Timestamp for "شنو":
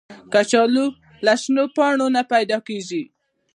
1.41-1.63